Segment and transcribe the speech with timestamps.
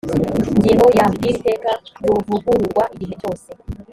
[0.57, 1.71] ngingo ya y iri teka
[2.03, 3.49] ruvugururwa igihe cyose